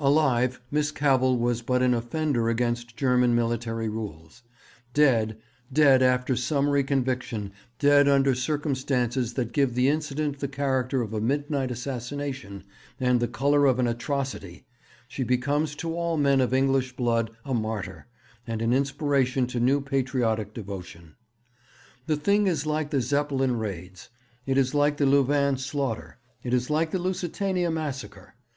_'Alive, 0.04 0.60
Miss 0.72 0.90
Cavell 0.90 1.38
was 1.38 1.62
but 1.62 1.82
an 1.82 1.94
offender 1.94 2.48
against 2.48 2.96
German 2.96 3.32
military 3.32 3.88
rules; 3.88 4.42
dead, 4.92 5.38
dead 5.72 6.02
after 6.02 6.34
summary 6.34 6.82
conviction, 6.82 7.52
dead 7.78 8.08
under 8.08 8.34
circumstances 8.34 9.34
that 9.34 9.52
give 9.52 9.76
the 9.76 9.86
incident 9.88 10.40
the 10.40 10.48
character 10.48 11.00
of 11.00 11.12
a 11.14 11.20
midnight 11.20 11.70
assassination 11.70 12.64
and 12.98 13.20
the 13.20 13.28
colour 13.28 13.66
of 13.66 13.78
an 13.78 13.86
atrocity, 13.86 14.66
she 15.06 15.22
becomes 15.22 15.76
to 15.76 15.94
all 15.94 16.16
men 16.16 16.40
of 16.40 16.52
English 16.52 16.96
blood 16.96 17.30
a 17.44 17.54
martyr 17.54 18.08
and 18.44 18.62
an 18.62 18.72
inspiration 18.72 19.46
to 19.46 19.60
new 19.60 19.80
patriotic 19.80 20.52
devotion. 20.52 21.14
'The 22.08 22.16
thing 22.16 22.48
is 22.48 22.66
like 22.66 22.90
the 22.90 23.00
Zeppelin 23.00 23.56
raids, 23.56 24.08
it 24.44 24.58
is 24.58 24.74
like 24.74 24.96
the 24.96 25.06
Louvain 25.06 25.56
slaughter, 25.56 26.16
it 26.42 26.52
is 26.52 26.68
like 26.68 26.90
the 26.90 26.98
Lusitania 26.98 27.70
massacre. 27.70 28.34